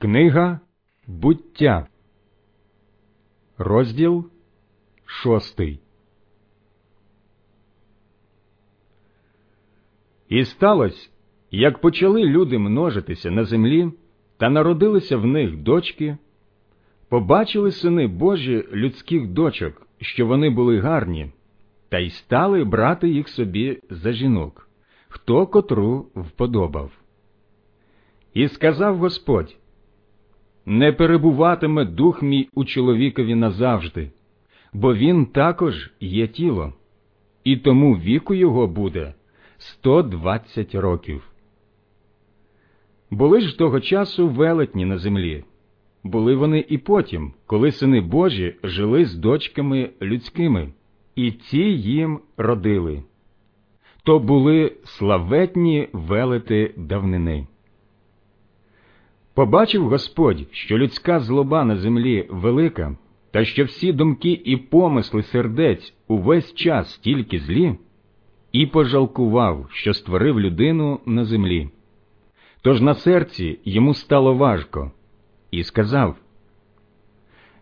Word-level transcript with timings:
Книга 0.00 0.60
буття, 1.06 1.86
розділ 3.58 4.30
шостий. 5.04 5.80
І 10.28 10.44
сталося, 10.44 11.10
як 11.50 11.80
почали 11.80 12.24
люди 12.24 12.58
множитися 12.58 13.30
на 13.30 13.44
землі, 13.44 13.92
та 14.36 14.50
народилися 14.50 15.16
в 15.16 15.26
них 15.26 15.56
дочки, 15.56 16.16
побачили 17.08 17.72
сини 17.72 18.06
Божі 18.06 18.64
людських 18.72 19.26
дочок, 19.26 19.86
що 20.00 20.26
вони 20.26 20.50
були 20.50 20.80
гарні, 20.80 21.32
та 21.88 21.98
й 21.98 22.10
стали 22.10 22.64
брати 22.64 23.08
їх 23.08 23.28
собі 23.28 23.82
за 23.90 24.12
жінок, 24.12 24.68
хто 25.08 25.46
котру 25.46 26.06
вподобав. 26.14 26.90
І 28.34 28.48
сказав 28.48 28.96
Господь 28.96 29.59
не 30.70 30.92
перебуватиме 30.92 31.84
дух 31.84 32.22
мій 32.22 32.48
у 32.54 32.64
чоловікові 32.64 33.34
назавжди, 33.34 34.10
бо 34.72 34.94
він 34.94 35.26
також 35.26 35.90
є 36.00 36.26
тіло, 36.26 36.72
і 37.44 37.56
тому 37.56 37.94
віку 37.94 38.34
його 38.34 38.66
буде 38.66 39.14
120 39.58 40.74
років. 40.74 41.30
Були 43.10 43.40
ж 43.40 43.58
того 43.58 43.80
часу 43.80 44.28
велетні 44.28 44.84
на 44.84 44.98
землі, 44.98 45.44
були 46.04 46.34
вони 46.34 46.64
і 46.68 46.78
потім, 46.78 47.32
коли 47.46 47.72
сини 47.72 48.00
Божі 48.00 48.54
жили 48.62 49.04
з 49.04 49.14
дочками 49.14 49.90
людськими, 50.02 50.68
і 51.16 51.32
ці 51.32 51.60
їм 51.60 52.20
родили. 52.36 53.02
То 54.04 54.18
були 54.18 54.72
славетні 54.84 55.88
велети 55.92 56.74
давнини. 56.76 57.46
Побачив 59.40 59.88
Господь, 59.88 60.46
що 60.50 60.78
людська 60.78 61.20
злоба 61.20 61.64
на 61.64 61.76
землі 61.76 62.26
велика, 62.30 62.96
та 63.30 63.44
що 63.44 63.64
всі 63.64 63.92
думки 63.92 64.40
і 64.44 64.56
помисли 64.56 65.22
сердець 65.22 65.94
увесь 66.08 66.54
час 66.54 66.98
тільки 66.98 67.38
злі, 67.38 67.74
і 68.52 68.66
пожалкував, 68.66 69.66
що 69.72 69.94
створив 69.94 70.40
людину 70.40 71.00
на 71.06 71.24
землі. 71.24 71.68
Тож 72.62 72.80
на 72.80 72.94
серці 72.94 73.58
йому 73.64 73.94
стало 73.94 74.34
важко, 74.34 74.92
і 75.50 75.64
сказав 75.64 76.16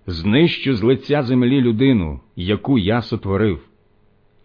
Знищу 0.07 0.75
з 0.75 0.83
лиця 0.83 1.23
землі 1.23 1.61
людину, 1.61 2.21
яку 2.37 2.79
я 2.79 3.03
сотворив, 3.03 3.61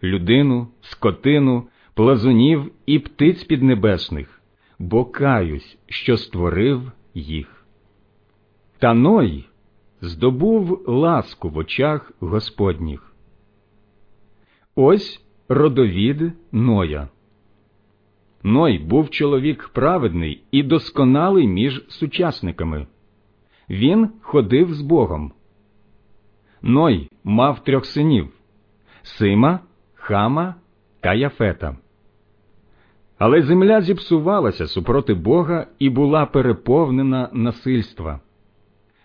людину, 0.02 0.68
скотину, 0.80 1.64
плазунів 1.94 2.72
і 2.86 2.98
птиць 2.98 3.44
піднебесних, 3.44 4.40
бо 4.78 5.04
каюсь, 5.04 5.78
що 5.88 6.16
створив 6.16 6.92
їх. 7.14 7.66
Та 8.78 8.94
Ной 8.94 9.48
здобув 10.00 10.84
ласку 10.86 11.48
в 11.48 11.56
очах 11.56 12.12
Господніх. 12.20 13.14
Ось 14.74 15.24
родовід 15.48 16.32
Ноя. 16.52 17.08
Ной 18.42 18.78
був 18.78 19.10
чоловік 19.10 19.70
праведний 19.72 20.42
і 20.50 20.62
досконалий 20.62 21.48
між 21.48 21.84
сучасниками. 21.88 22.86
Він 23.70 24.08
ходив 24.20 24.74
з 24.74 24.82
Богом. 24.82 25.32
Ной 26.62 27.08
мав 27.24 27.64
трьох 27.64 27.86
синів 27.86 28.28
Сима, 29.02 29.60
Хама 29.94 30.54
та 31.00 31.14
Яфета. 31.14 31.76
Але 33.18 33.42
земля 33.42 33.82
зіпсувалася 33.82 34.66
супроти 34.66 35.14
Бога 35.14 35.66
і 35.78 35.90
була 35.90 36.26
переповнена 36.26 37.28
насильства. 37.32 38.20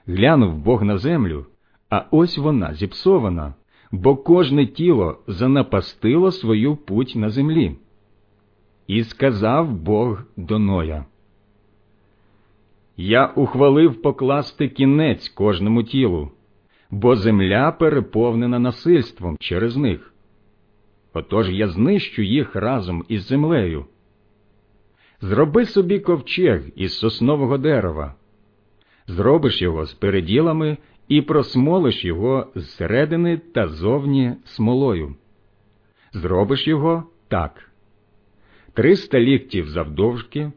Глянув 0.07 0.57
Бог 0.57 0.83
на 0.83 0.97
землю, 0.97 1.45
а 1.89 2.05
ось 2.11 2.37
вона 2.37 2.73
зіпсована, 2.73 3.53
бо 3.91 4.15
кожне 4.15 4.65
тіло 4.65 5.17
занапастило 5.27 6.31
свою 6.31 6.75
путь 6.75 7.13
на 7.15 7.29
землі. 7.29 7.75
І 8.87 9.03
сказав 9.03 9.73
Бог 9.73 10.23
до 10.37 10.59
Ноя, 10.59 11.05
Я 12.97 13.25
ухвалив 13.25 14.01
покласти 14.01 14.69
кінець 14.69 15.29
кожному 15.29 15.83
тілу, 15.83 16.31
бо 16.91 17.15
земля 17.15 17.71
переповнена 17.71 18.59
насильством 18.59 19.37
через 19.39 19.77
них. 19.77 20.13
Отож 21.13 21.49
я 21.49 21.67
знищу 21.67 22.21
їх 22.21 22.55
разом 22.55 23.05
із 23.07 23.27
землею. 23.27 23.85
Зроби 25.21 25.65
собі 25.65 25.99
ковчег 25.99 26.61
із 26.75 26.97
соснового 26.97 27.57
дерева, 27.57 28.15
зробиш 29.07 29.61
його 29.61 29.85
з 29.85 29.93
переділами 29.93 30.77
і 31.07 31.21
просмолиш 31.21 32.05
його 32.05 32.47
зсередини 32.55 33.37
та 33.53 33.67
зовні 33.67 34.33
смолою. 34.45 35.15
Зробиш 36.13 36.67
його 36.67 37.03
так: 37.27 37.71
триста 38.73 39.19
ліктів 39.19 39.69
завдовжки, 39.69 40.51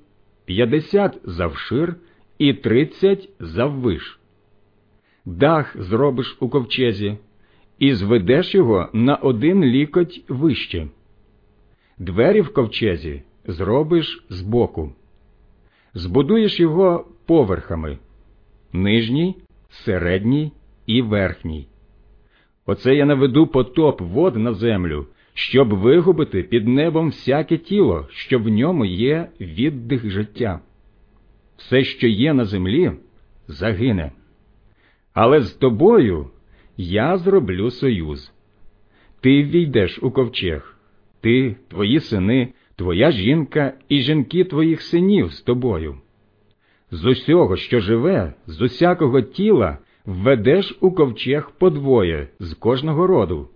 п'ятдесят 0.45 1.19
завшир 1.25 1.95
і 2.39 2.55
тридцять 2.55 3.29
заввиш. 3.41 4.21
Дах 5.25 5.77
зробиш 5.83 6.37
у 6.41 6.49
ковчезі 6.49 7.19
і 7.79 7.95
зведеш 7.95 8.55
його 8.55 8.89
на 8.93 9.17
один 9.17 9.65
лікоть 9.65 10.25
вище. 10.29 10.89
Двері 11.99 12.41
в 12.41 12.53
ковчезі 12.53 13.23
зробиш 13.47 14.25
збоку, 14.29 14.93
збудуєш 15.95 16.61
його 16.61 17.07
поверхами 17.27 17.99
нижній, 18.73 19.37
середній 19.71 20.53
і 20.87 21.03
верхній. 21.03 21.69
Оце 22.67 22.95
я 22.95 23.05
наведу 23.05 23.47
потоп 23.47 24.01
вод 24.01 24.37
на 24.37 24.55
землю, 24.55 25.07
щоб 25.35 25.69
вигубити 25.69 26.43
під 26.43 26.69
небом 26.69 27.07
всяке 27.07 27.59
тіло, 27.59 28.07
що 28.11 28.39
в 28.39 28.49
ньому 28.49 28.85
є 28.85 29.29
віддих 29.41 30.11
життя. 30.11 30.61
Все, 31.57 31.85
що 31.85 32.09
є 32.09 32.35
на 32.35 32.45
землі, 32.45 32.93
загине. 33.49 34.13
Але 35.15 35.41
з 35.41 35.53
тобою 35.53 36.31
я 36.77 37.19
зроблю 37.19 37.71
союз. 37.71 38.33
Ти 39.21 39.43
війдеш 39.45 39.99
у 40.03 40.11
ковчег, 40.11 40.77
ти, 41.21 41.57
твої 41.69 42.01
сини, 42.01 42.49
твоя 42.77 43.11
жінка 43.11 43.73
і 43.89 44.01
жінки 44.01 44.45
твоїх 44.45 44.83
синів 44.83 45.33
з 45.33 45.41
тобою. 45.43 45.95
З 46.91 47.05
усього, 47.05 47.57
що 47.57 47.81
живе, 47.81 48.35
з 48.47 48.63
усякого 48.63 49.21
тіла 49.21 49.79
введеш 50.07 50.79
у 50.81 50.91
ковчег 50.91 51.51
подвоє 51.59 52.29
з 52.41 52.55
кожного 52.55 53.07
роду, 53.07 53.49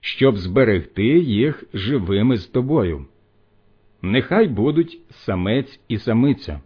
щоб 0.00 0.36
зберегти 0.36 1.18
їх 1.18 1.64
живими 1.74 2.36
з 2.36 2.46
тобою. 2.46 3.06
Нехай 4.02 4.48
будуть 4.48 5.00
самець 5.10 5.80
і 5.88 5.98
самиця. 5.98 6.60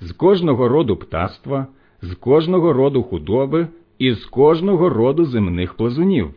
З 0.00 0.12
кожного 0.12 0.68
роду 0.68 0.96
птаства, 0.96 1.66
з 2.02 2.14
кожного 2.14 2.72
роду 2.72 3.02
худоби 3.02 3.68
і 3.98 4.12
з 4.12 4.24
кожного 4.24 4.88
роду 4.88 5.24
земних 5.24 5.74
плазунів. 5.74 6.30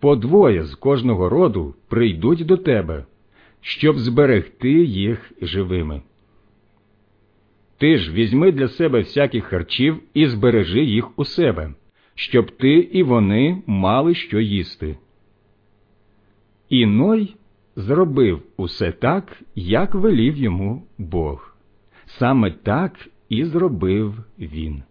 По 0.00 0.16
двоє 0.16 0.64
з 0.64 0.74
кожного 0.74 1.28
роду 1.28 1.74
прийдуть 1.88 2.46
до 2.46 2.56
тебе, 2.56 3.04
щоб 3.62 3.98
зберегти 3.98 4.72
їх 4.84 5.32
живими. 5.42 6.02
Ти 7.78 7.98
ж 7.98 8.12
візьми 8.12 8.52
для 8.52 8.68
себе 8.68 8.98
всяких 8.98 9.44
харчів 9.44 10.02
і 10.14 10.26
збережи 10.26 10.84
їх 10.84 11.18
у 11.18 11.24
себе, 11.24 11.74
щоб 12.14 12.50
ти 12.50 12.72
і 12.72 13.02
вони 13.02 13.62
мали 13.66 14.14
що 14.14 14.40
їсти. 14.40 14.96
І 16.68 16.86
Ной 16.86 17.34
зробив 17.76 18.42
усе 18.56 18.92
так, 18.92 19.42
як 19.54 19.94
велів 19.94 20.36
йому 20.36 20.86
Бог. 20.98 21.56
Саме 22.06 22.50
так 22.50 23.08
і 23.28 23.44
зробив 23.44 24.24
він. 24.38 24.82